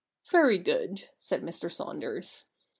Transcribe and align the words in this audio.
* 0.17 0.31
Very 0.31 0.57
good,' 0.57 1.09
said 1.19 1.43
Mr. 1.43 1.71
Saunders. 1.71 2.47